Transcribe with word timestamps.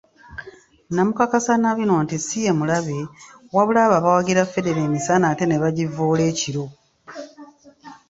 Namukakasa 0.95 1.53
na 1.61 1.71
bino 1.77 1.95
nti 2.03 2.15
si 2.25 2.37
ye 2.45 2.51
mulabe, 2.59 2.97
wabula 3.55 3.79
abo 3.83 3.95
abawagira 3.99 4.49
Federo 4.53 4.79
emisana 4.87 5.25
ate 5.31 5.45
ne 5.47 5.57
bagivvoola 5.63 6.23
ekiro. 6.31 6.65